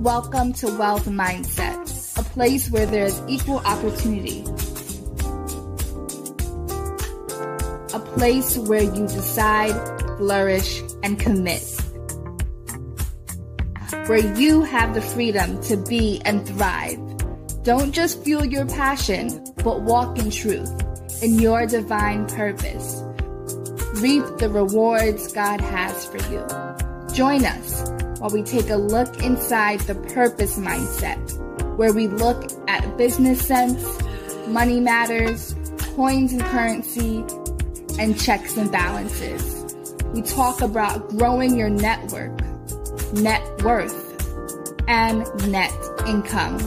[0.00, 4.40] Welcome to Wealth Mindset, a place where there's equal opportunity.
[7.92, 9.74] A place where you decide,
[10.16, 11.62] flourish, and commit.
[14.06, 17.62] Where you have the freedom to be and thrive.
[17.62, 23.02] Don't just fuel your passion, but walk in truth, in your divine purpose.
[23.96, 26.46] Reap the rewards God has for you.
[27.14, 31.16] Join us while we take a look inside the purpose mindset,
[31.78, 33.82] where we look at business sense,
[34.46, 35.54] money matters,
[35.96, 37.24] coins and currency,
[37.98, 39.74] and checks and balances.
[40.12, 42.38] We talk about growing your network,
[43.14, 43.96] net worth,
[44.86, 45.72] and net
[46.06, 46.58] income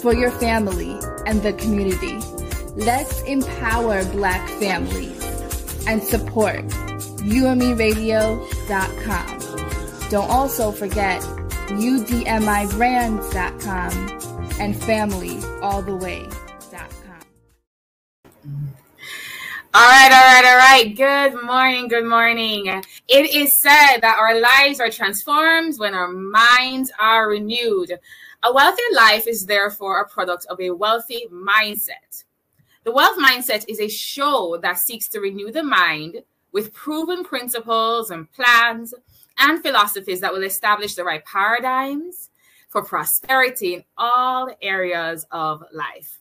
[0.00, 2.18] for your family and the community.
[2.74, 5.22] Let's empower Black families
[5.86, 6.64] and support
[7.22, 9.41] UMERadio.com.
[10.12, 11.22] Don't also forget
[11.68, 13.92] udmibrands.com
[14.60, 16.88] and familyalltheway.com.
[19.72, 20.94] All right, all right, all right.
[20.94, 22.66] Good morning, good morning.
[23.08, 27.98] It is said that our lives are transformed when our minds are renewed.
[28.42, 32.24] A wealthy life is therefore a product of a wealthy mindset.
[32.84, 36.22] The Wealth Mindset is a show that seeks to renew the mind
[36.52, 38.92] with proven principles and plans
[39.42, 42.30] and philosophies that will establish the right paradigms
[42.68, 46.20] for prosperity in all areas of life.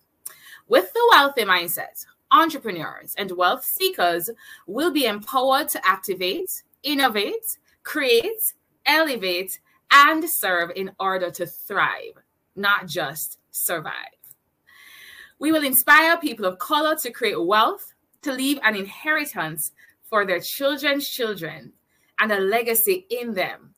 [0.67, 4.29] With the wealthy mindset, entrepreneurs and wealth seekers
[4.65, 6.49] will be empowered to activate,
[6.81, 7.45] innovate,
[7.83, 8.41] create,
[8.85, 9.59] elevate,
[9.91, 12.17] and serve in order to thrive,
[12.55, 13.93] not just survive.
[15.37, 19.71] We will inspire people of color to create wealth, to leave an inheritance
[20.09, 21.73] for their children's children,
[22.21, 23.73] and a legacy in them.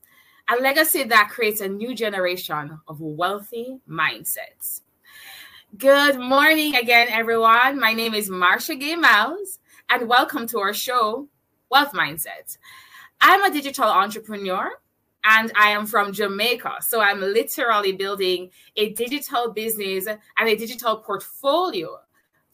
[0.50, 4.82] A legacy that creates a new generation of wealthy mindsets.
[5.78, 7.80] Good morning again, everyone.
[7.80, 9.60] My name is Marsha Gay Miles,
[9.90, 11.30] and welcome to our show,
[11.70, 12.58] Wealth Mindset.
[13.22, 14.70] I'm a digital entrepreneur
[15.24, 16.80] and I am from Jamaica.
[16.82, 21.98] So I'm literally building a digital business and a digital portfolio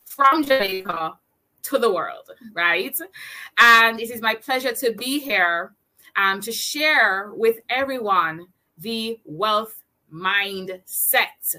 [0.05, 1.13] from Jamaica
[1.63, 2.95] to the world, right?
[3.57, 5.73] And it is my pleasure to be here
[6.15, 8.47] um, to share with everyone
[8.77, 9.83] the wealth
[10.13, 11.55] mindset.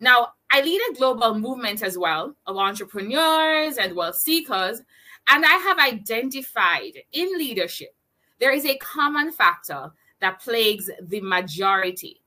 [0.00, 4.80] Now, I lead a global movement as well of entrepreneurs and wealth seekers,
[5.28, 7.94] and I have identified in leadership
[8.38, 12.20] there is a common factor that plagues the majority.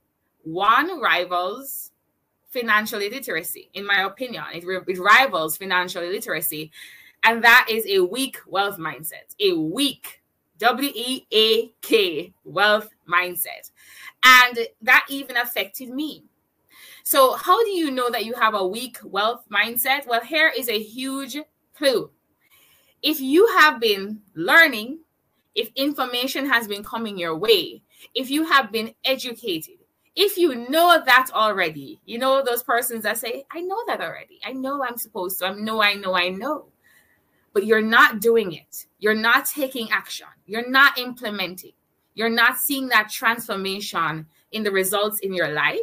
[0.44, 1.92] One rivals
[2.50, 4.44] financial illiteracy, in my opinion.
[4.54, 6.72] It, it rivals financial illiteracy,
[7.24, 10.21] and that is a weak wealth mindset, a weak
[10.62, 13.72] W E A K, wealth mindset.
[14.24, 16.26] And that even affected me.
[17.04, 20.08] So, how do you know that you have a weak wealth mindset?
[20.08, 21.38] Well, here is a huge
[21.76, 22.12] clue.
[23.02, 25.00] If you have been learning,
[25.56, 27.82] if information has been coming your way,
[28.14, 29.80] if you have been educated,
[30.16, 34.40] if you know that already, you know those persons that say, I know that already.
[34.46, 35.48] I know I'm supposed to.
[35.48, 36.71] I know, I know, I know
[37.54, 38.86] but you're not doing it.
[39.00, 40.28] You're not taking action.
[40.46, 41.74] You're not implementing.
[42.14, 45.80] You're not seeing that transformation in the results in your life.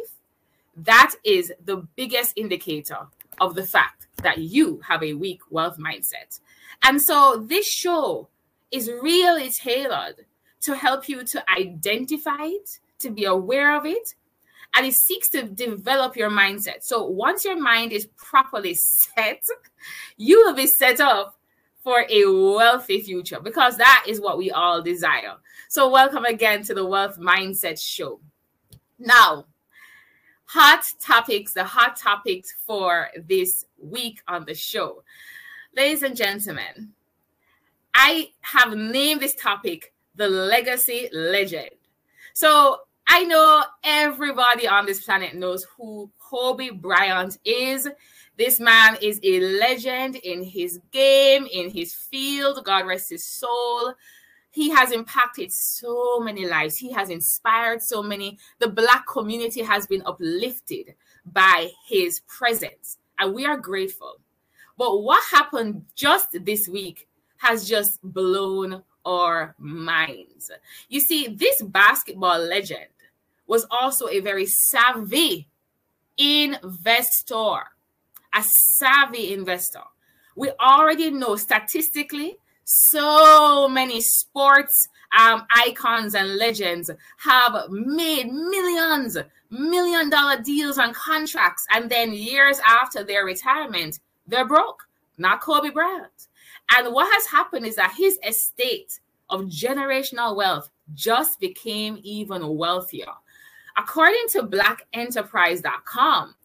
[0.75, 3.07] That is the biggest indicator
[3.41, 6.39] of the fact that you have a weak wealth mindset.
[6.83, 8.29] And so this show
[8.71, 10.25] is really tailored
[10.61, 12.69] to help you to identify it,
[12.99, 14.13] to be aware of it,
[14.75, 16.83] and it seeks to develop your mindset.
[16.83, 18.75] So once your mind is properly
[19.15, 19.41] set,
[20.17, 21.38] you will be set up
[21.89, 25.33] for a wealthy future because that is what we all desire.
[25.69, 28.19] So, welcome again to the Wealth Mindset Show.
[28.99, 29.45] Now,
[30.45, 35.03] hot topics, the hot topics for this week on the show.
[35.75, 36.89] Ladies and gentlemen,
[37.95, 41.71] I have named this topic the legacy legend.
[42.35, 47.89] So, I know everybody on this planet knows who Kobe Bryant is.
[48.39, 52.63] This man is a legend in his game, in his field.
[52.63, 53.93] God rest his soul.
[54.49, 56.77] He has impacted so many lives.
[56.77, 58.39] He has inspired so many.
[58.59, 60.95] The Black community has been uplifted
[61.25, 64.21] by his presence, and we are grateful.
[64.77, 67.09] But what happened just this week
[67.39, 70.49] has just blown our minds.
[70.87, 72.87] You see, this basketball legend
[73.47, 75.49] was also a very savvy
[76.17, 77.63] investor
[78.33, 79.83] a savvy investor.
[80.35, 84.87] We already know statistically, so many sports
[85.17, 89.17] um, icons and legends have made millions,
[89.49, 91.65] million dollar deals and contracts.
[91.71, 94.87] And then years after their retirement, they're broke.
[95.17, 96.27] Not Kobe Bryant.
[96.77, 98.99] And what has happened is that his estate
[99.29, 103.11] of generational wealth just became even wealthier.
[103.77, 106.35] According to blackenterprise.com,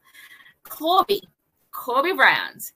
[0.64, 1.20] Kobe,
[1.74, 2.72] Kobe Bryant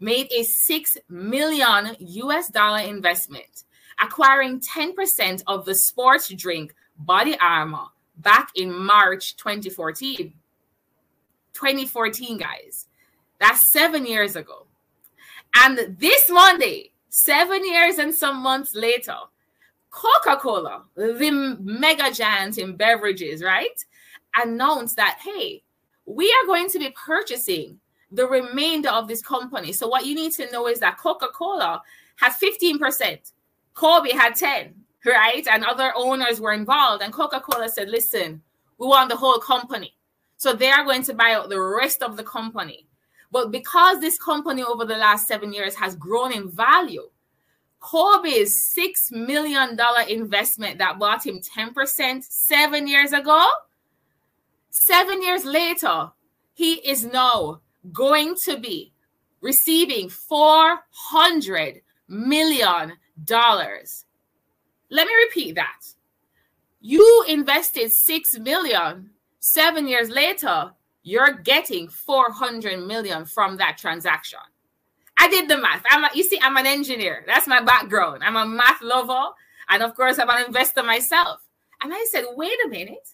[0.00, 3.64] made a 6 million US dollar investment,
[4.02, 7.86] acquiring 10% of the sports drink Body Armor
[8.18, 10.34] back in March 2014.
[11.54, 12.88] 2014, guys.
[13.38, 14.66] That's seven years ago.
[15.54, 19.16] And this Monday, seven years and some months later,
[19.90, 23.78] Coca Cola, the mega giant in beverages, right,
[24.36, 25.62] announced that, hey,
[26.06, 27.78] we are going to be purchasing
[28.12, 29.72] the remainder of this company.
[29.72, 31.82] So, what you need to know is that Coca Cola
[32.16, 33.32] had 15%,
[33.74, 34.74] Kobe had 10,
[35.06, 35.46] right?
[35.50, 37.02] And other owners were involved.
[37.02, 38.42] And Coca Cola said, listen,
[38.78, 39.94] we want the whole company.
[40.36, 42.86] So, they are going to buy out the rest of the company.
[43.30, 47.08] But because this company over the last seven years has grown in value,
[47.80, 49.76] Kobe's $6 million
[50.08, 53.44] investment that bought him 10% seven years ago,
[54.70, 56.12] seven years later,
[56.52, 58.92] he is now going to be
[59.40, 62.92] receiving $400 million.
[64.90, 65.80] Let me repeat that.
[66.80, 74.38] You invested $6 million, seven years later, you're getting 400 million from that transaction.
[75.18, 75.82] I did the math.
[75.90, 77.24] I'm a, you see, I'm an engineer.
[77.26, 78.22] That's my background.
[78.24, 79.30] I'm a math lover.
[79.68, 81.40] And of course, I'm an investor myself.
[81.82, 83.08] And I said, wait a minute.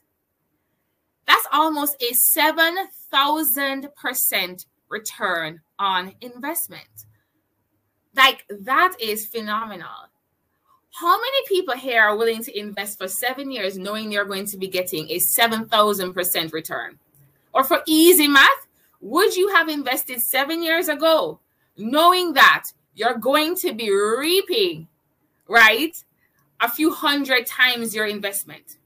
[1.29, 7.07] That's almost a 7,000% return on investment.
[8.17, 10.09] Like, that is phenomenal.
[10.95, 14.57] How many people here are willing to invest for seven years knowing they're going to
[14.57, 16.99] be getting a 7,000% return?
[17.53, 18.67] Or for easy math,
[19.01, 21.39] would you have invested seven years ago
[21.79, 22.65] knowing that
[22.95, 24.89] you're going to be reaping,
[25.47, 25.97] right,
[26.61, 28.77] a few hundred times your investment.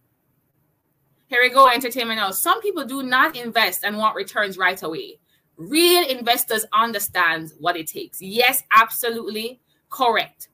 [1.33, 2.31] Here we go, entertainment now.
[2.31, 5.19] Some people do not invest and want returns right away.
[5.57, 8.21] Real investors understand what it takes.
[8.21, 9.59] Yes, absolutely
[9.89, 10.49] correct.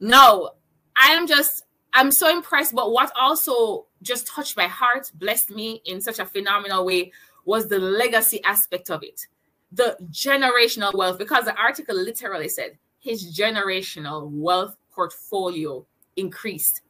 [0.00, 0.52] No,
[0.96, 5.82] I am just, I'm so impressed, but what also just touched my heart, blessed me
[5.84, 7.12] in such a phenomenal way,
[7.44, 9.26] was the legacy aspect of it
[9.70, 15.84] the generational wealth because the article literally said his generational wealth portfolio
[16.16, 16.80] increased.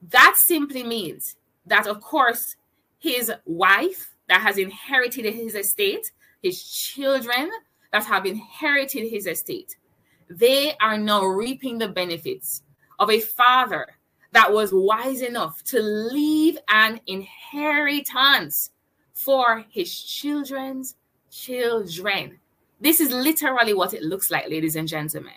[0.00, 1.36] That simply means
[1.66, 2.56] that, of course,
[2.98, 6.10] his wife that has inherited his estate,
[6.42, 7.50] his children
[7.92, 9.76] that have inherited his estate,
[10.28, 12.62] they are now reaping the benefits
[12.98, 13.86] of a father
[14.32, 18.70] that was wise enough to leave an inheritance
[19.14, 20.96] for his children's
[21.30, 22.38] children.
[22.80, 25.32] This is literally what it looks like, ladies and gentlemen.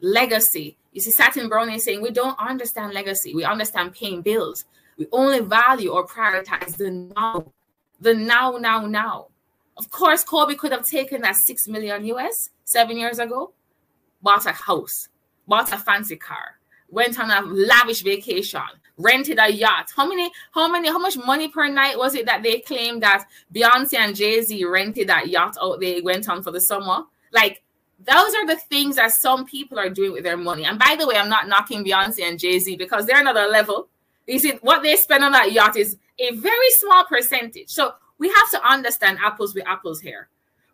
[0.00, 0.76] Legacy.
[0.92, 3.34] You see, Satin Brown is saying we don't understand legacy.
[3.34, 4.64] We understand paying bills.
[4.96, 7.46] We only value or prioritize the now,
[8.00, 9.26] the now, now, now.
[9.76, 13.52] Of course, Kobe could have taken that six million US seven years ago,
[14.22, 15.08] bought a house,
[15.46, 16.58] bought a fancy car,
[16.90, 18.62] went on a lavish vacation,
[18.98, 19.90] rented a yacht.
[19.96, 23.26] How many, how many, how much money per night was it that they claimed that
[23.54, 27.04] Beyonce and Jay-Z rented that yacht out they went on for the summer?
[27.32, 27.62] Like
[28.04, 30.64] those are the things that some people are doing with their money.
[30.64, 33.88] And by the way, I'm not knocking Beyonce and Jay-Z because they're another level.
[34.26, 37.68] You see, what they spend on that yacht is a very small percentage.
[37.68, 40.28] So we have to understand apples with apples here.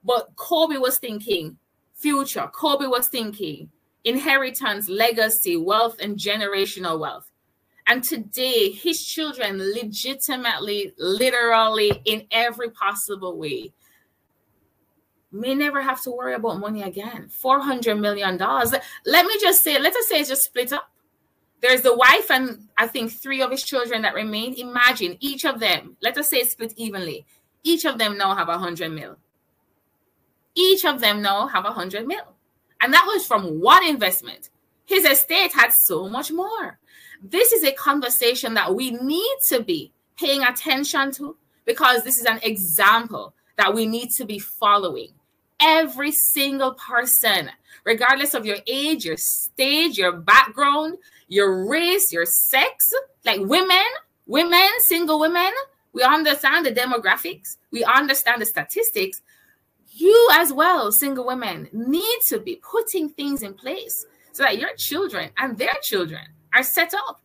[0.04, 1.58] But Kobe was thinking
[1.94, 2.48] future.
[2.52, 3.70] Kobe was thinking
[4.04, 7.30] inheritance, legacy, wealth, and generational wealth.
[7.86, 13.72] And today, his children legitimately, literally, in every possible way,
[15.32, 17.30] may never have to worry about money again.
[17.42, 18.36] $400 million.
[18.38, 20.90] Let me just say, let us say it's just split up.
[21.60, 24.54] There's the wife and I think three of his children that remain.
[24.54, 27.26] Imagine each of them, let us say split evenly.
[27.64, 29.16] Each of them now have a hundred mil.
[30.54, 32.34] Each of them now have a hundred mil.
[32.80, 34.50] And that was from one investment.
[34.86, 36.78] His estate had so much more.
[37.22, 42.24] This is a conversation that we need to be paying attention to because this is
[42.24, 45.10] an example that we need to be following.
[45.60, 47.50] Every single person,
[47.84, 52.92] regardless of your age, your stage, your background, your race, your sex,
[53.24, 53.86] like women,
[54.26, 55.52] women, single women,
[55.92, 59.22] we understand the demographics, we understand the statistics.
[59.90, 64.70] You, as well, single women, need to be putting things in place so that your
[64.76, 66.22] children and their children
[66.54, 67.20] are set up.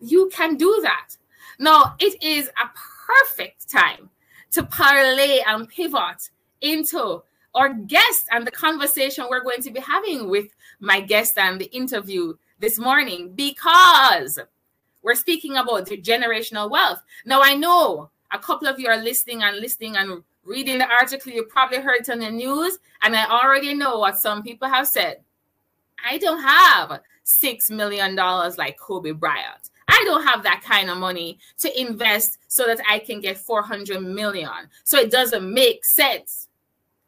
[0.00, 1.16] You can do that.
[1.58, 2.70] Now, it is a
[3.06, 4.10] perfect time
[4.52, 7.22] to parlay and pivot into
[7.54, 10.46] our guest and the conversation we're going to be having with
[10.78, 14.38] my guest and the interview this morning because
[15.02, 17.02] we're speaking about generational wealth.
[17.24, 21.32] Now, I know a couple of you are listening and listening and reading the article.
[21.32, 24.86] You probably heard it on the news, and I already know what some people have
[24.86, 25.20] said.
[26.08, 29.70] I don't have $6 million like Kobe Bryant.
[29.88, 34.00] I don't have that kind of money to invest so that I can get 400
[34.00, 34.50] million.
[34.84, 36.48] So it doesn't make sense.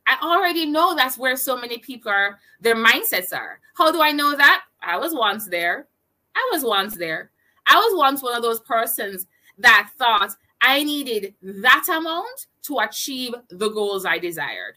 [0.06, 3.60] I already know that's where so many people are, their mindsets are.
[3.74, 4.64] How do I know that?
[4.82, 5.86] I was once there.
[6.34, 7.30] I was once there.
[7.66, 9.26] I was once one of those persons
[9.58, 10.30] that thought
[10.60, 14.76] I needed that amount to achieve the goals I desired.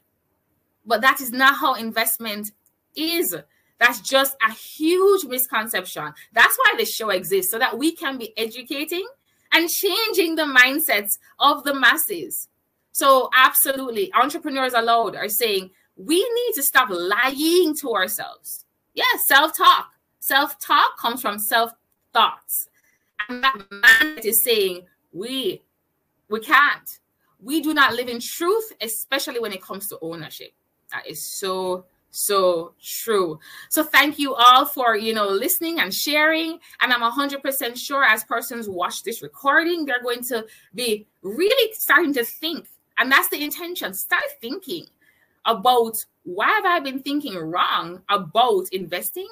[0.86, 2.52] But that is not how investment
[2.96, 3.36] is.
[3.80, 6.14] That's just a huge misconception.
[6.34, 9.08] That's why this show exists, so that we can be educating
[9.52, 12.48] and changing the mindsets of the masses.
[12.96, 18.64] So, absolutely, entrepreneurs aloud are saying we need to stop lying to ourselves.
[18.94, 19.90] Yes, self talk.
[20.22, 21.72] Self talk comes from self
[22.14, 22.70] thoughts.
[23.28, 25.62] And that mindset is saying we
[26.30, 26.90] we can't.
[27.42, 30.54] We do not live in truth, especially when it comes to ownership.
[30.94, 33.42] That is so so true.
[33.72, 36.60] So thank you all for, you know, listening and sharing.
[36.80, 42.14] And I'm 100% sure as persons watch this recording, they're going to be really starting
[42.14, 43.94] to think and that's the intention.
[43.94, 44.88] Start thinking
[45.46, 49.28] about why have I been thinking wrong about investing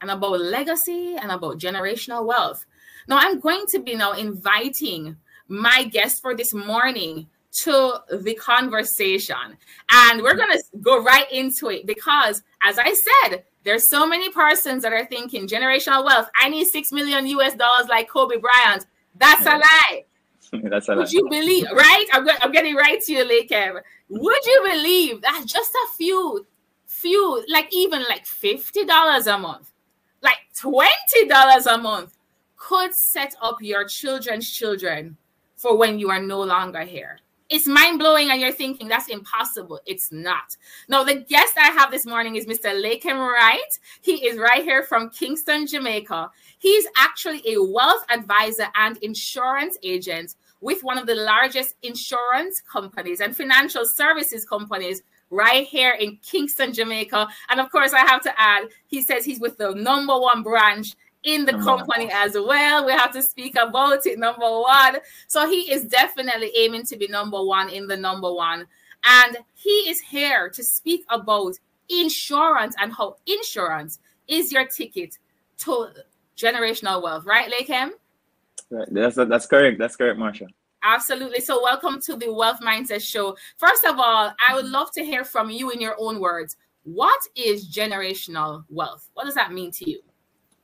[0.00, 2.64] and about legacy and about generational wealth.
[3.08, 5.16] Now I'm going to be now inviting
[5.48, 7.26] my guest for this morning
[7.62, 9.58] to the conversation.
[9.90, 14.30] And we're going to go right into it because as I said, there's so many
[14.30, 16.30] persons that are thinking generational wealth.
[16.40, 18.86] I need 6 million US dollars like Kobe Bryant.
[19.16, 20.04] That's a lie.
[20.64, 22.06] That's a Would you believe, right?
[22.12, 23.80] I'm, I'm getting right to you, Leahcim.
[24.08, 26.46] Would you believe that just a few,
[26.86, 29.70] few, like even like $50 a month,
[30.22, 32.16] like $20 a month
[32.56, 35.16] could set up your children's children
[35.56, 37.20] for when you are no longer here?
[37.50, 39.80] It's mind blowing, and you're thinking that's impossible.
[39.84, 40.56] It's not.
[40.88, 42.72] Now, the guest I have this morning is Mr.
[42.80, 43.58] Leahcim Wright.
[44.02, 46.30] He is right here from Kingston, Jamaica.
[46.60, 53.20] He's actually a wealth advisor and insurance agent with one of the largest insurance companies
[53.20, 57.28] and financial services companies right here in Kingston, Jamaica.
[57.48, 60.94] And of course, I have to add, he says he's with the number one branch
[61.22, 62.84] in the company as well.
[62.86, 64.98] We have to speak about it, number one.
[65.28, 68.66] So he is definitely aiming to be number one in the number one.
[69.04, 73.98] And he is here to speak about insurance and how insurance
[74.28, 75.18] is your ticket
[75.58, 75.88] to
[76.36, 77.90] generational wealth, right, Leahcim?
[78.70, 78.88] Right.
[78.90, 79.78] That's that's correct.
[79.78, 80.46] That's correct, Marsha.
[80.82, 81.40] Absolutely.
[81.40, 83.36] So, welcome to the Wealth Mindset Show.
[83.58, 86.56] First of all, I would love to hear from you in your own words.
[86.84, 89.08] What is generational wealth?
[89.14, 90.00] What does that mean to you?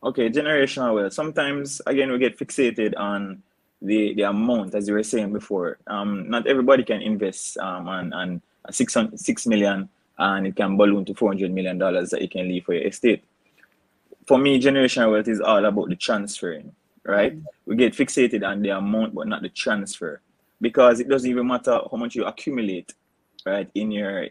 [0.02, 1.12] Okay, generational wealth.
[1.12, 3.42] Sometimes, again, we get fixated on
[3.82, 5.78] the the amount, as you were saying before.
[5.86, 11.04] Um, not everybody can invest um, on, on six, six million and it can balloon
[11.04, 13.22] to 400 million dollars that you can leave for your estate.
[14.26, 16.72] For me, generational wealth is all about the transferring
[17.06, 17.38] right?
[17.64, 20.20] We get fixated on the amount, but not the transfer,
[20.60, 22.92] because it doesn't even matter how much you accumulate,
[23.44, 24.26] right, in your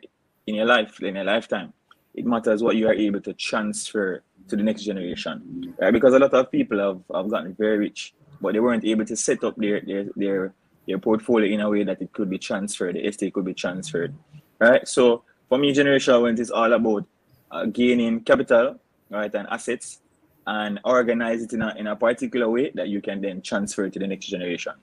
[0.47, 1.73] in your life, in your lifetime.
[2.13, 5.91] It matters what you are able to transfer to the next generation, right?
[5.91, 9.15] Because a lot of people have, have gotten very rich, but they weren't able to
[9.15, 10.53] set up their their their
[10.87, 14.13] their portfolio in a way that it could be transferred, the estate could be transferred,
[14.59, 14.87] right?
[14.87, 17.05] So for me, generational wealth is all about
[17.51, 18.79] uh, gaining capital,
[19.09, 20.01] right, and assets
[20.47, 23.99] and organize it in a, in a particular way that you can then transfer to
[23.99, 24.73] the next generation.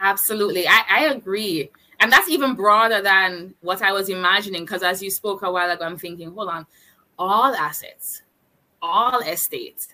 [0.00, 0.66] Absolutely.
[0.66, 1.70] I, I agree.
[2.00, 4.64] And that's even broader than what I was imagining.
[4.64, 6.66] Because as you spoke a while ago, I'm thinking, hold on,
[7.18, 8.22] all assets,
[8.80, 9.86] all estates,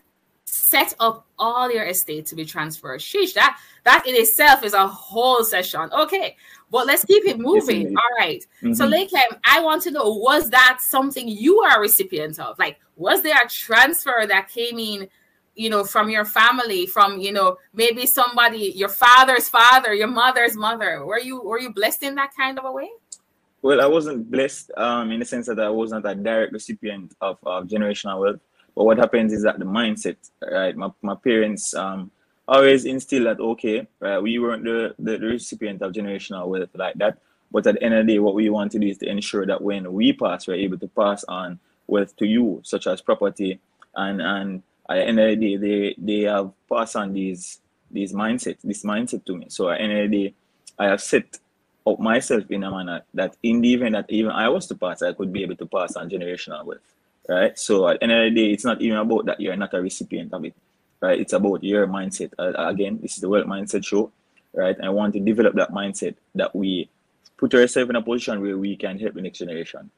[0.47, 3.01] set up all your estate to be transferred.
[3.01, 5.91] Sheesh, that that in itself is a whole session.
[5.93, 6.37] Okay,
[6.71, 7.89] but let's keep it moving.
[7.97, 8.43] All right.
[8.63, 8.73] mm-hmm.
[8.73, 12.59] So, Leahcim, I want to know was that something you are a recipient of?
[12.59, 15.09] Like, was there a transfer that came in,
[15.55, 20.57] you know, from your family, from you know, maybe somebody, your father's father, your mother's
[20.57, 21.07] mother?
[21.07, 22.91] Were you were you blessed in that kind of a way?
[23.63, 27.15] Well, I wasn't blessed um, in the sense that I was not a direct recipient
[27.21, 28.41] of, of generational wealth.
[28.77, 30.77] But what happens is that the mindset, right?
[30.77, 32.13] My, my parents um,
[32.47, 36.95] always instill that okay, right, we weren't the, the, the recipient of generational wealth like
[36.95, 37.19] that.
[37.51, 39.45] But at the end of the day, what we want to do is to ensure
[39.47, 43.59] that when we pass, we're able to pass on wealth to you, such as property
[43.97, 48.85] and and at the end of they they have passed on these these mindset, this
[48.85, 49.47] mindset to me.
[49.49, 50.35] So at of day,
[50.79, 51.39] I have set
[51.87, 55.03] up myself in a manner that in the event that even I was to pass,
[55.03, 56.81] I could be able to pass on generational wealth.
[57.29, 57.59] Right.
[57.59, 59.75] So uh, at the end of the day, it's not even about that you're not
[59.75, 60.55] a recipient of it.
[61.01, 61.21] Right.
[61.21, 62.33] It's about your mindset.
[62.39, 64.11] Uh, again, this is the Wealth Mindset Show.
[64.55, 64.77] Right.
[64.83, 66.89] I want to develop that mindset that we
[67.37, 69.91] put ourselves in a position where we can help the next generation.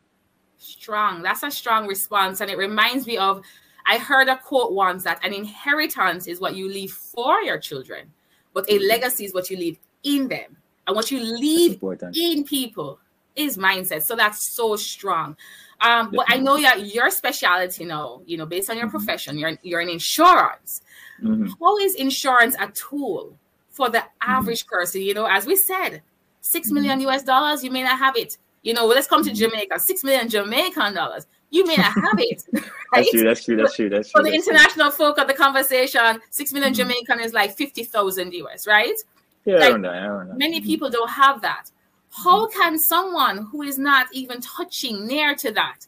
[0.61, 1.23] Strong.
[1.23, 2.41] That's a strong response.
[2.41, 3.43] And it reminds me of
[3.87, 8.13] I heard a quote once that an inheritance is what you leave for your children,
[8.55, 10.59] but a legacy is what you leave in them.
[10.87, 11.81] And what you leave
[12.15, 13.01] in people
[13.37, 14.03] is mindset.
[14.03, 15.37] So that's so strong.
[15.81, 18.97] Um, but I know that your specialty now, you know, based on your mm-hmm.
[18.99, 20.83] profession, you're you're in insurance.
[21.23, 21.53] Mm-hmm.
[21.59, 23.39] How is insurance a tool
[23.71, 24.31] for the mm-hmm.
[24.31, 24.77] average mm-hmm.
[24.77, 25.01] person?
[25.01, 26.03] You know, as we said,
[26.43, 26.75] six mm-hmm.
[26.75, 28.37] million US dollars, you may not have it.
[28.63, 29.51] You know, let's come to mm-hmm.
[29.51, 32.43] Jamaica, six million Jamaican dollars you may not have it.
[32.93, 33.07] Right?
[33.07, 33.23] That's true.
[33.23, 33.57] That's true.
[33.57, 33.89] That's true.
[33.89, 34.21] That's true.
[34.21, 36.91] For the international folk of the conversation, six million mm-hmm.
[36.91, 38.97] Jamaican is like fifty thousand US, right?
[39.45, 39.91] Yeah, like, I don't know.
[39.93, 40.35] I don't know.
[40.35, 40.67] Many mm-hmm.
[40.67, 41.71] people don't have that.
[42.11, 45.87] How can someone who is not even touching near to that,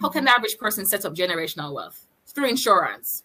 [0.00, 3.24] how can the average person set up generational wealth through insurance?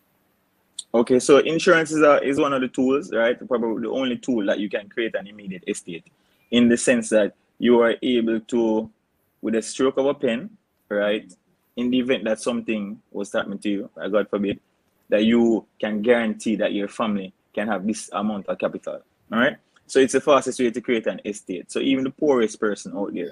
[0.96, 3.38] Okay, so insurance is, a, is one of the tools, right?
[3.48, 6.06] Probably the only tool that you can create an immediate estate
[6.50, 8.90] in the sense that you are able to,
[9.42, 10.50] with a stroke of a pen,
[10.90, 11.32] right,
[11.76, 14.60] in the event that something was happening to you, uh, God forbid,
[15.10, 19.02] that you can guarantee that your family can have this amount of capital.
[19.32, 19.58] All right.
[19.88, 21.72] So it's the fastest way to create an estate.
[21.72, 23.32] So even the poorest person out there,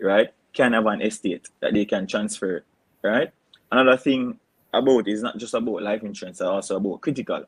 [0.00, 2.64] right, can have an estate that they can transfer.
[3.02, 3.30] Right.
[3.70, 4.38] Another thing
[4.72, 7.44] about is not just about life insurance, it's also about critical.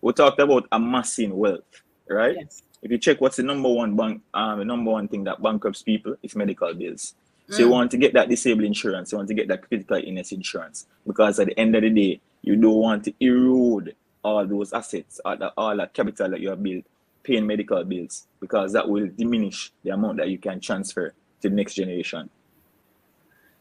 [0.00, 2.36] We talked about amassing wealth, right?
[2.38, 2.62] Yes.
[2.82, 5.82] If you check what's the number one bank, um, the number one thing that bankrupts
[5.82, 7.14] people is medical bills.
[7.48, 7.72] So you mm.
[7.72, 11.38] want to get that disabled insurance, you want to get that critical illness insurance because
[11.38, 15.36] at the end of the day, you don't want to erode all those assets, all
[15.36, 16.84] that, all that capital that you have built,
[17.22, 21.54] paying medical bills, because that will diminish the amount that you can transfer to the
[21.54, 22.30] next generation.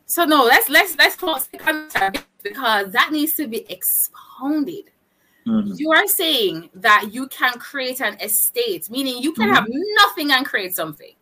[0.05, 4.91] So no, let's let's let's pause because that needs to be expounded.
[5.47, 5.73] Mm-hmm.
[5.77, 9.56] You are saying that you can create an estate, meaning you can mm-hmm.
[9.56, 11.13] have nothing and create something.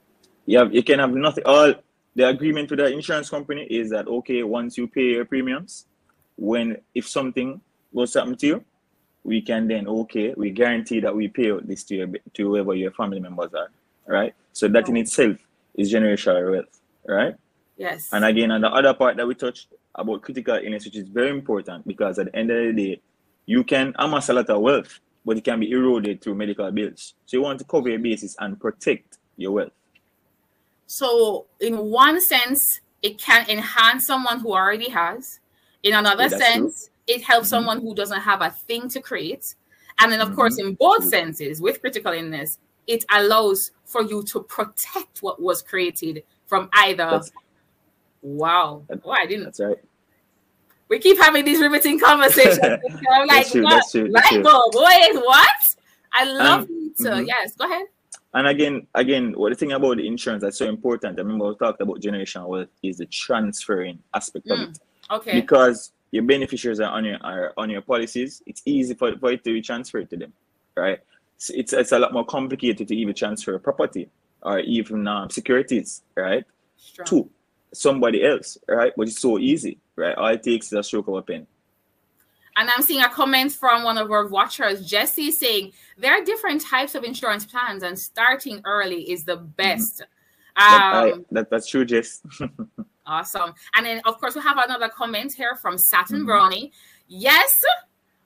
[0.45, 1.43] Yeah, you can have nothing.
[1.45, 1.73] All
[2.15, 5.85] the agreement with the insurance company is that okay, once you pay your premiums,
[6.37, 7.61] when if something
[7.95, 8.65] goes happen to you,
[9.23, 12.91] we can then okay, we guarantee that we pay this to your to whoever your
[12.91, 13.69] family members are,
[14.05, 14.33] right?
[14.53, 15.37] So that in itself
[15.75, 17.35] is generational wealth, right?
[17.77, 18.09] Yes.
[18.11, 21.29] And again, on the other part that we touched about critical illness, which is very
[21.29, 23.01] important because at the end of the day,
[23.49, 27.15] you can amass a lot of wealth, but it can be eroded through medical bills.
[27.25, 29.71] So you want to cover your bases and protect your wealth.
[30.85, 32.59] So, in one sense,
[33.01, 35.39] it can enhance someone who already has.
[35.81, 37.15] In another yeah, sense, true.
[37.15, 37.55] it helps mm-hmm.
[37.55, 39.43] someone who doesn't have a thing to create.
[39.97, 40.35] And then, of mm-hmm.
[40.35, 45.63] course, in both senses, with critical illness, it allows for you to protect what was
[45.63, 47.09] created from either.
[47.09, 47.31] That's,
[48.21, 48.83] wow.
[49.03, 49.45] Oh, I didn't.
[49.45, 49.77] That's right.
[50.89, 52.59] We keep having these riveting conversations.
[53.11, 53.85] I'm like, true, what?
[53.93, 54.73] Light bulb.
[54.75, 55.49] Wait, what?
[56.11, 57.03] I love um, to.
[57.03, 57.25] Mm-hmm.
[57.27, 57.85] Yes, go ahead.
[58.33, 61.55] And again, again, what the thing about the insurance that's so important, I remember we
[61.55, 64.79] talked about generation wealth is the transferring aspect mm, of it.
[65.11, 65.41] Okay.
[65.41, 69.43] Because your beneficiaries are on your are on your policies, it's easy for, for it
[69.43, 70.33] to be transferred to them,
[70.75, 70.99] right?
[71.37, 74.09] So it's it's a lot more complicated to even transfer property
[74.43, 76.43] or even um, securities, right?
[76.77, 77.05] Strong.
[77.07, 77.29] To
[77.73, 78.93] somebody else, right?
[78.95, 80.15] But it's so easy, right?
[80.15, 81.47] All it takes is a stroke of a pen.
[82.59, 86.61] And I'm seeing a comment from one of our watchers, Jesse, saying there are different
[86.61, 89.45] types of insurance plans, and starting early is the mm-hmm.
[89.55, 90.03] best.
[90.57, 91.13] Mm-hmm.
[91.13, 92.21] Um, that, that's true, Jess.
[93.05, 93.53] awesome.
[93.75, 96.25] And then, of course, we have another comment here from Saturn mm-hmm.
[96.25, 96.73] Brownie.
[97.07, 97.49] Yes,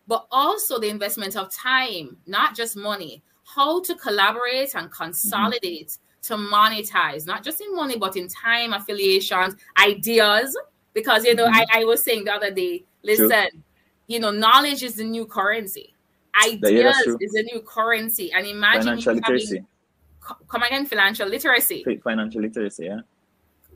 [0.08, 3.22] but also the investment of time, not just money.
[3.44, 6.34] How to collaborate and consolidate mm-hmm.
[6.34, 10.58] to monetize, not just in money, but in time, affiliations, ideas.
[10.94, 11.78] Because, you know, mm-hmm.
[11.78, 13.62] I, I was saying the other day, listen, true
[14.08, 15.94] you know, knowledge is the new currency.
[16.46, 18.32] Ideas yeah, is the new currency.
[18.32, 19.64] And imagine financial literacy.
[20.28, 21.86] Having, come again, financial literacy.
[22.04, 23.02] Financial literacy, yeah.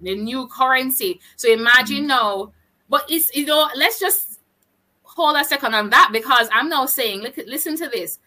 [0.01, 1.19] The new currency.
[1.35, 2.07] So imagine mm.
[2.07, 2.53] now,
[2.89, 4.39] but it's you know, let's just
[5.03, 8.19] hold a second on that because I'm now saying, look, listen to this.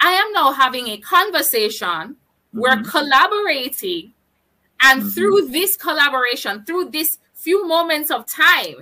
[0.00, 1.88] I am now having a conversation.
[1.88, 2.60] Mm-hmm.
[2.60, 4.12] We're collaborating,
[4.82, 5.08] and mm-hmm.
[5.10, 8.76] through this collaboration, through this few moments of time,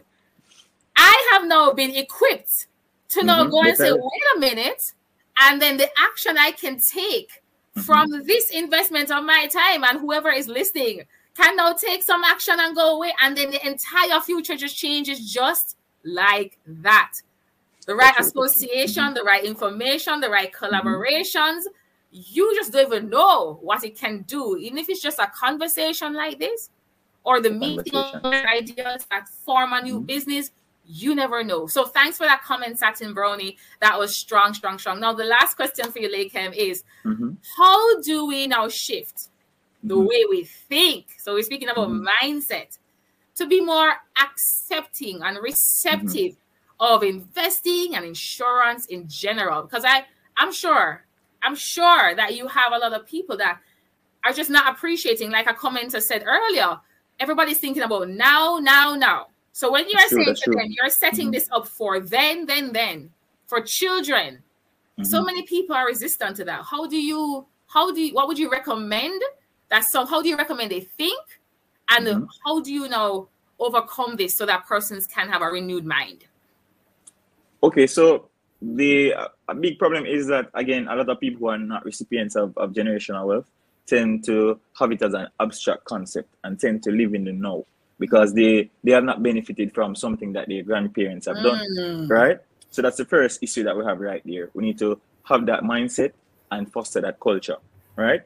[0.97, 2.69] I have now been equipped
[3.11, 3.51] to now mm-hmm.
[3.51, 4.95] go and say, wait a minute,
[5.41, 7.81] and then the action I can take mm-hmm.
[7.81, 11.03] from this investment of my time and whoever is listening
[11.35, 15.19] can now take some action and go away, and then the entire future just changes
[15.33, 17.13] just like that.
[17.87, 20.65] the right association, the right information, the right mm-hmm.
[20.65, 21.63] collaborations,
[22.11, 24.57] you just don't even know what it can do.
[24.59, 26.71] Even if it's just a conversation like this,
[27.25, 30.07] or the meeting ideas that form a new mm-hmm.
[30.07, 30.51] business,
[30.85, 31.67] you never know.
[31.67, 33.57] So thanks for that comment, Satin Brownie.
[33.81, 35.01] That was strong, strong, strong.
[35.01, 37.33] Now the last question for you, Leahcim, is mm-hmm.
[37.57, 39.29] how do we now shift
[39.83, 40.07] the mm-hmm.
[40.07, 41.07] way we think?
[41.19, 42.07] So we're speaking about mm-hmm.
[42.23, 42.79] mindset
[43.37, 46.95] to be more accepting and receptive mm-hmm.
[46.95, 49.63] of investing and insurance in general.
[49.63, 50.05] Because I,
[50.37, 51.05] I'm sure,
[51.43, 53.61] I'm sure that you have a lot of people that
[54.25, 56.79] are just not appreciating, like a commenter said earlier.
[57.21, 59.27] Everybody's thinking about now, now, now.
[59.53, 60.55] So when you're saying to true.
[60.55, 61.33] them, you're setting mm-hmm.
[61.33, 63.11] this up for then, then, then,
[63.47, 64.43] for children.
[64.99, 65.05] Mm-hmm.
[65.05, 66.65] So many people are resistant to that.
[66.69, 69.23] How do you, how do you, what would you recommend?
[69.69, 71.21] That so how do you recommend they think?
[71.91, 72.25] And mm-hmm.
[72.45, 76.25] how do you now overcome this so that persons can have a renewed mind?
[77.63, 78.29] Okay, so
[78.61, 82.37] the uh, big problem is that again, a lot of people who are not recipients
[82.37, 83.51] of, of generational wealth
[83.87, 87.65] tend to have it as an abstract concept and tend to live in the now
[87.99, 92.11] because they they have not benefited from something that their grandparents have done, mm.
[92.11, 92.39] right?
[92.71, 94.51] So that's the first issue that we have right there.
[94.55, 96.13] We need to have that mindset
[96.51, 97.57] and foster that culture,
[97.97, 98.23] right?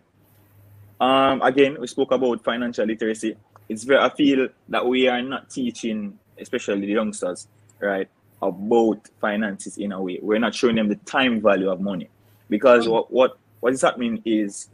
[1.01, 3.37] Um, again, we spoke about financial literacy.
[3.69, 7.49] It's very I feel that we are not teaching, especially the youngsters,
[7.81, 8.09] right,
[8.41, 10.19] about finances in a way.
[10.23, 12.09] We're not showing them the time value of money
[12.49, 12.93] because mm.
[12.93, 14.69] what what what is happening is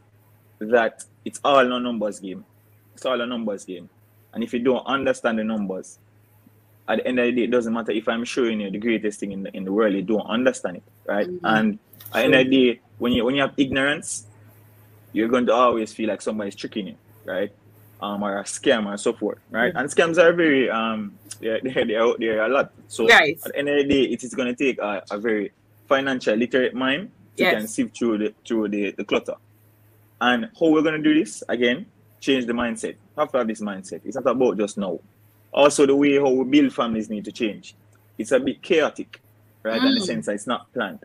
[0.71, 2.45] that it's all a numbers game.
[2.93, 3.89] It's all a numbers game.
[4.33, 5.99] And if you don't understand the numbers,
[6.87, 9.19] at the end of the day, it doesn't matter if I'm showing you the greatest
[9.19, 11.27] thing in the, in the world, you don't understand it, right?
[11.27, 11.45] Mm-hmm.
[11.45, 14.25] And at the end of the day, when you when you have ignorance,
[15.13, 16.95] you're going to always feel like somebody's tricking you,
[17.25, 17.51] right?
[18.01, 19.69] Um, or a scam or so forth, right?
[19.69, 19.77] Mm-hmm.
[19.77, 22.73] And scams are very um, they're, they're, they're out there a lot.
[22.87, 25.51] So at the end of the day, it is going to take a, a very
[25.87, 27.53] financial literate mind to yes.
[27.53, 29.35] can sift through the through the, the clutter.
[30.23, 31.85] And how we're going to do this again?
[32.19, 34.01] Change the mindset have to have this mindset.
[34.05, 34.99] It's not about just now.
[35.51, 37.75] Also, the way how we build families need to change.
[38.17, 39.21] It's a bit chaotic,
[39.61, 39.81] right?
[39.81, 39.87] Mm.
[39.87, 40.05] In the mm.
[40.05, 40.99] sense that it's not planned.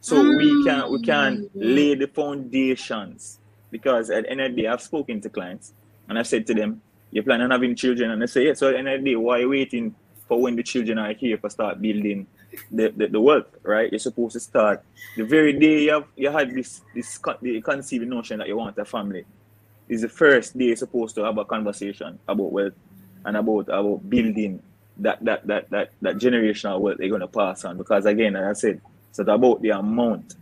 [0.00, 0.36] So mm.
[0.36, 3.38] we can we can lay the foundations
[3.70, 5.72] because at the end of the day, I've spoken to clients
[6.08, 8.68] and I've said to them, "You plan on having children?" And they say, "Yeah." So
[8.68, 9.94] at the end of the day, why are you waiting
[10.28, 12.26] for when the children are here for start building
[12.70, 13.90] the, the, the wealth, right?
[13.90, 14.84] You're supposed to start
[15.16, 18.84] the very day you have you had this this the notion that you want a
[18.84, 19.24] family
[19.88, 22.72] is the first day you're supposed to have a conversation about wealth
[23.24, 24.62] and about about building
[24.98, 27.76] that that that that, that generational wealth they're gonna pass on.
[27.76, 30.34] Because again, as I said, it's not about the amount,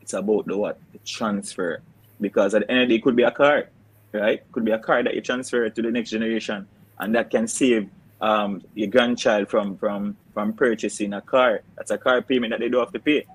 [0.00, 0.78] it's about the what?
[0.92, 1.80] The transfer.
[2.20, 3.68] Because at the end of the day, it could be a car,
[4.12, 4.42] right?
[4.52, 6.66] Could be a car that you transfer to the next generation
[6.98, 7.88] and that can save
[8.20, 11.62] um, your grandchild from from from purchasing a car.
[11.76, 13.26] That's a car payment that they don't have to pay,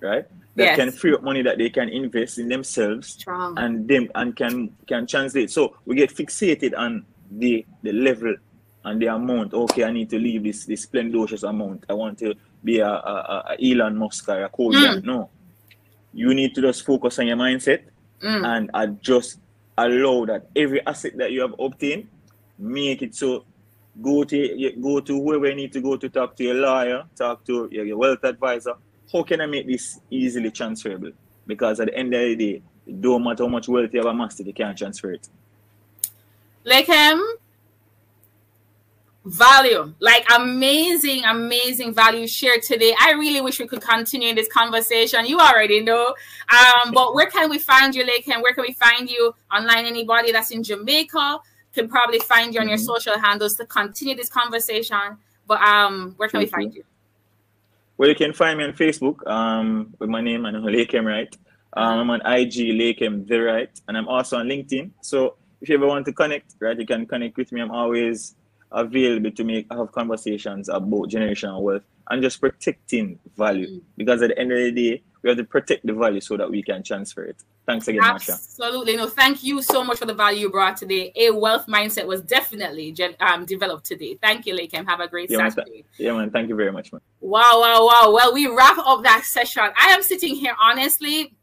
[0.00, 0.26] right?
[0.56, 0.76] that yes.
[0.76, 3.58] can free up money that they can invest in themselves Strong.
[3.58, 5.50] and them and can can translate.
[5.50, 8.34] So we get fixated on the the level
[8.84, 9.54] and the amount.
[9.54, 11.84] Okay, I need to leave this this splendorous amount.
[11.88, 14.78] I want to be a, a, a Elon Musk or a Cody.
[14.78, 15.04] Mm.
[15.04, 15.30] No,
[16.12, 17.84] you need to just focus on your mindset
[18.22, 18.44] mm.
[18.44, 19.38] and adjust.
[19.78, 22.06] Allow that every asset that you have obtained,
[22.58, 23.44] make it so
[24.00, 27.44] go to go to whoever you need to go to talk to your lawyer, talk
[27.46, 28.74] to your, wealth advisor,
[29.12, 31.12] how can I make this easily transferable?
[31.46, 34.06] Because at the end of the day, it don't matter how much wealth you have
[34.06, 35.28] amassed, you can't transfer it.
[36.64, 37.22] Like him,
[39.24, 42.94] value, like amazing, amazing value shared today.
[43.00, 45.26] I really wish we could continue this conversation.
[45.26, 46.14] You already know.
[46.48, 48.42] Um, but where can we find you, Leahcim?
[48.42, 49.86] Where can we find you online?
[49.86, 51.40] Anybody that's in Jamaica
[51.74, 55.18] can probably find you on your social handles to continue this conversation.
[55.46, 56.84] But um, where can we find you?
[57.96, 61.36] Well, you can find me on Facebook um, with my name and Leahcim Wright.
[61.74, 64.90] Um, I'm on IG Leahcim The Right, and I'm also on LinkedIn.
[65.02, 67.60] So if you ever want to connect, right, you can connect with me.
[67.60, 68.34] I'm always
[68.72, 73.68] available to make have conversations about generational wealth and just protecting value.
[73.68, 73.82] Mm.
[73.96, 76.50] Because at the end of the day, we have to protect the value so that
[76.50, 77.36] we can transfer it.
[77.66, 78.32] Thanks again, Marsha.
[78.32, 78.96] Absolutely.
[78.96, 81.12] No, thank you so much for the value you brought today.
[81.16, 84.18] A wealth mindset was definitely um, developed today.
[84.20, 84.88] Thank you, Leahcim.
[84.88, 85.84] Have a great yeah, Saturday.
[85.84, 86.30] Man, yeah, man.
[86.30, 87.00] Thank you very much, man.
[87.20, 88.12] Wow, wow, wow.
[88.12, 89.64] Well, we wrap up that session.
[89.78, 91.34] I am sitting here honestly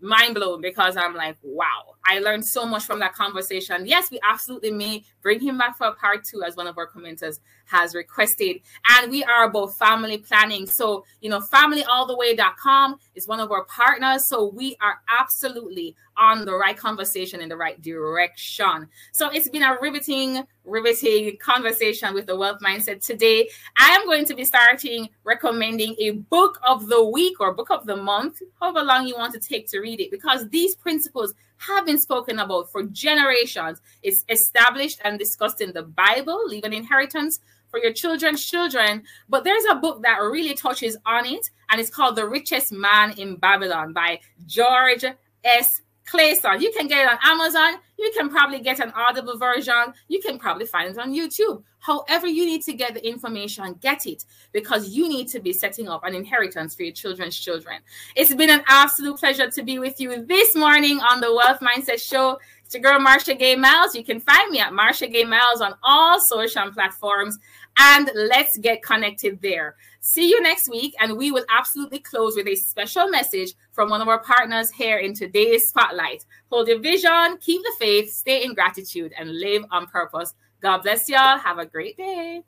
[0.00, 1.96] mind blown because I'm like, wow.
[2.06, 3.86] I learned so much from that conversation.
[3.86, 7.40] Yes, we absolutely may bring him back for part two, as one of our commenters
[7.66, 8.60] has requested.
[8.90, 10.66] And we are about family planning.
[10.66, 14.28] So, you know, familyalltheway.com is one of our partners.
[14.28, 18.88] So we are absolutely on the right conversation in the right direction.
[19.12, 23.48] So it's been a riveting, riveting conversation with the wealth mindset today.
[23.78, 27.86] I am going to be starting recommending a book of the week or book of
[27.86, 31.86] the month, however long you want to take to read it, because these principles have
[31.86, 33.80] been spoken about for generations.
[34.02, 37.40] It's established and discussed in the Bible, leave an inheritance
[37.74, 39.02] for your children's children.
[39.28, 43.18] But there's a book that really touches on it, and it's called The Richest Man
[43.18, 45.04] in Babylon by George
[45.42, 45.82] S.
[46.06, 46.60] Clason.
[46.60, 47.80] You can get it on Amazon.
[47.98, 49.94] You can probably get an Audible version.
[50.08, 51.62] You can probably find it on YouTube.
[51.78, 55.88] However, you need to get the information, get it because you need to be setting
[55.88, 57.80] up an inheritance for your children's children.
[58.16, 62.00] It's been an absolute pleasure to be with you this morning on the Wealth Mindset
[62.00, 62.38] Show.
[62.64, 63.94] It's your girl, Marsha Gay Miles.
[63.94, 67.38] You can find me at Marsha Gay Miles on all social platforms
[67.78, 69.76] and let's get connected there.
[70.00, 74.00] See you next week, and we will absolutely close with a special message from one
[74.00, 76.24] of our partners here in today's spotlight.
[76.50, 80.34] Hold your vision, keep the faith, stay in gratitude, and live on purpose.
[80.60, 81.38] God bless y'all.
[81.38, 82.42] Have a great day.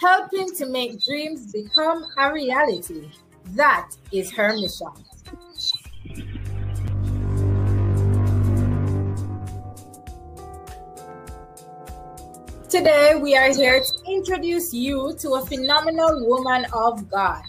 [0.00, 3.08] Helping to make dreams become a reality.
[3.54, 4.88] That is her mission.
[12.68, 17.42] Today, we are here to introduce you to a phenomenal woman of God,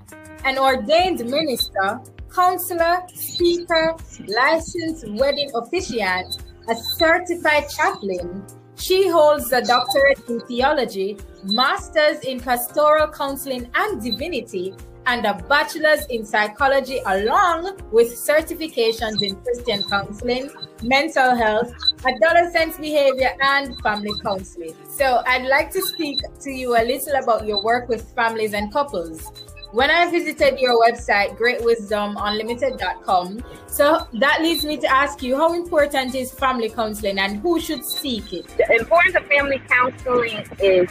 [0.45, 2.01] an ordained minister,
[2.31, 3.95] counselor, speaker,
[4.27, 8.45] licensed wedding officiant, a certified chaplain.
[8.75, 14.75] She holds a doctorate in theology, master's in pastoral counseling and divinity,
[15.07, 20.51] and a bachelor's in psychology, along with certifications in Christian counseling,
[20.83, 21.71] mental health,
[22.05, 24.75] adolescent behavior, and family counseling.
[24.89, 28.69] So, I'd like to speak to you a little about your work with families and
[28.71, 29.31] couples.
[29.71, 36.15] When I visited your website, greatwisdomunlimited.com, so that leads me to ask you how important
[36.15, 38.47] is family counseling and who should seek it?
[38.57, 40.89] The importance of family counseling is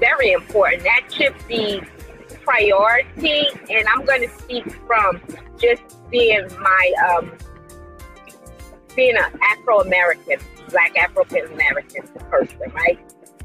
[0.00, 0.82] very important.
[0.84, 1.82] That should be
[2.48, 5.20] priority, and I'm going to speak from
[5.58, 7.32] just being my um,
[8.96, 10.38] being an Afro American,
[10.70, 12.98] Black African American person, right?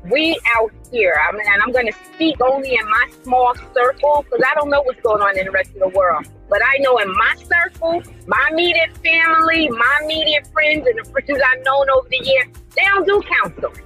[0.09, 4.23] We out here, I mean, and I'm going to speak only in my small circle
[4.23, 6.25] because I don't know what's going on in the rest of the world.
[6.49, 11.41] But I know in my circle, my immediate family, my immediate friends, and the friends
[11.45, 13.85] I've known over the years, they don't do counseling.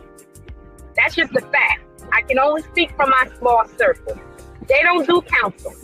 [0.96, 1.82] That's just a fact.
[2.12, 4.20] I can only speak from my small circle.
[4.68, 5.76] They don't do counseling.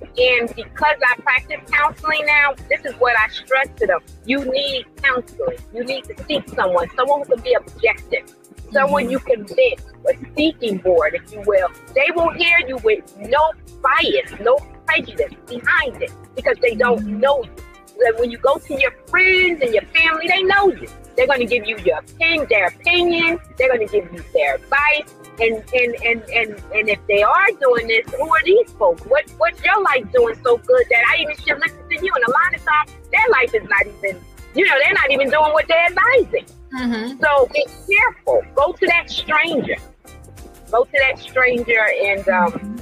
[0.00, 4.00] And because I practice counseling now, this is what I stress to them.
[4.24, 5.58] You need counseling.
[5.74, 8.34] You need to seek someone, someone who can be objective,
[8.72, 9.12] someone mm-hmm.
[9.12, 11.68] you can vent, a speaking board, if you will.
[11.94, 17.20] They will hear you with no bias, no prejudice behind it because they don't mm-hmm.
[17.20, 17.65] know you.
[18.18, 20.88] When you go to your friends and your family, they know you.
[21.16, 23.38] They're going to give you your opinion, their opinion.
[23.56, 25.14] They're going to give you their advice.
[25.38, 29.02] And and and and and if they are doing this, who are these folks?
[29.02, 32.12] What what's your life doing so good that I even should listen to you?
[32.14, 34.22] And a lot of times, their life is not even,
[34.54, 36.46] you know, they're not even doing what they're advising.
[36.72, 37.22] Mm-hmm.
[37.22, 38.42] So be careful.
[38.54, 39.76] Go to that stranger.
[40.70, 42.76] Go to that stranger and um,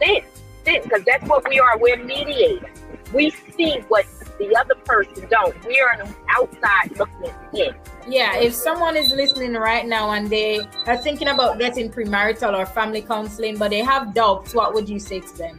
[0.00, 0.24] sit,
[0.64, 1.78] sit, because that's what we are.
[1.78, 2.68] We're mediators.
[3.12, 4.04] We see what
[4.38, 5.54] the other person don't.
[5.66, 7.74] We are an outside looking in.
[8.08, 12.66] Yeah, if someone is listening right now and they are thinking about getting premarital or
[12.66, 15.58] family counseling, but they have doubts, what would you say to them?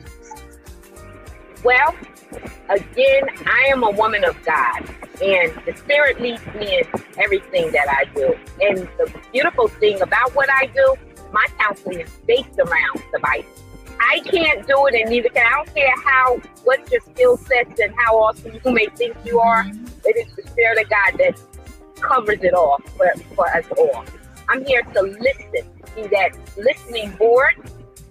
[1.63, 1.95] Well,
[2.69, 4.88] again, I am a woman of God,
[5.21, 8.38] and the Spirit leads me in everything that I do.
[8.61, 10.95] And the beautiful thing about what I do,
[11.31, 13.49] my counseling is based around the Bible.
[13.99, 15.63] I can't do it, and neither can I.
[15.63, 19.65] don't care how what your skill sets and how awesome you may think you are.
[20.05, 21.41] It is the Spirit of God that
[21.99, 24.05] covers it all for, for us all.
[24.49, 27.55] I'm here to listen, be that listening board.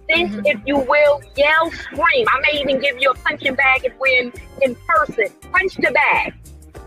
[0.07, 0.47] Think, mm-hmm.
[0.47, 2.27] if you will, yell, scream.
[2.29, 5.27] I may even give you a punching bag if we're in, in person.
[5.51, 6.35] Punch the bag.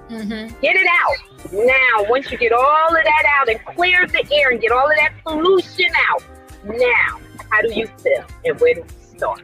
[0.09, 0.59] Mm-hmm.
[0.61, 1.51] Get it out.
[1.51, 4.89] Now, once you get all of that out and clear the air and get all
[4.89, 6.23] of that pollution out,
[6.65, 9.43] now, how do you feel and where do we start?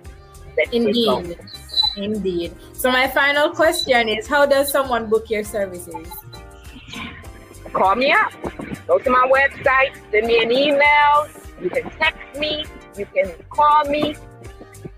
[0.58, 1.40] Let's Indeed.
[1.96, 2.56] Indeed.
[2.74, 6.08] So, my final question is How does someone book your services?
[7.74, 8.32] call me up.
[8.88, 11.28] Go to my website, send me an email.
[11.62, 12.66] You can text me,
[12.98, 14.16] you can call me,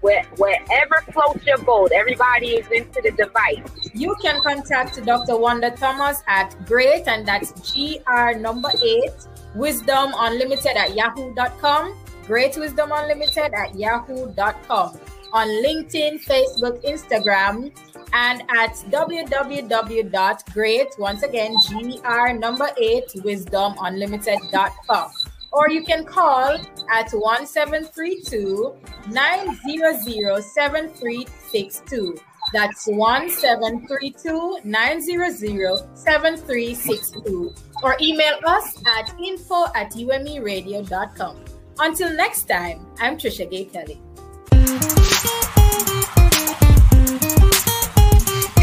[0.02, 1.91] where, wherever floats your boat.
[1.91, 3.89] Everybody is into the device.
[3.94, 5.38] You can contact Dr.
[5.38, 9.13] Wanda Thomas at great, and that's GR number eight,
[9.56, 11.96] wisdom unlimited at yahoo.com.
[12.28, 15.00] Great Wisdom Unlimited at yahoo.com.
[15.34, 17.72] On LinkedIn, Facebook, Instagram,
[18.14, 25.12] and at www.great, once again, GR number eight, wisdomunlimited.com
[25.56, 26.54] or you can call
[26.92, 28.76] at 1732
[29.08, 32.20] 900 7362.
[32.54, 37.54] That's 1732 900 7362.
[37.84, 41.55] Or email us at info at umeradio.com.
[41.78, 44.00] Until next time, I'm Trisha Gay Kelly.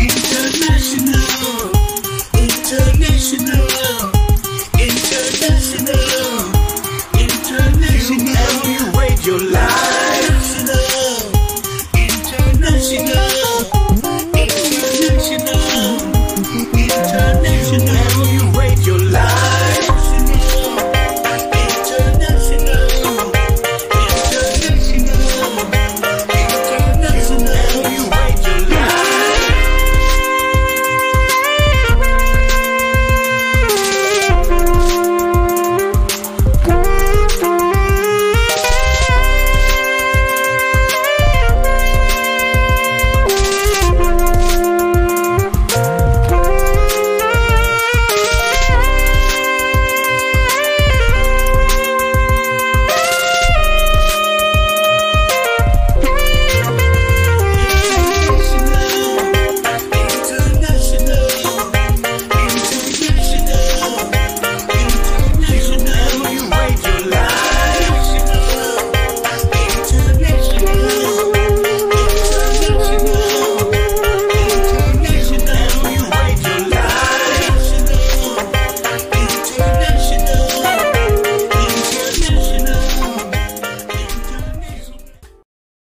[0.01, 1.71] International,
[2.35, 3.69] international,
[4.81, 6.03] international,
[7.21, 8.13] international.
[8.17, 10.02] You elevate your life.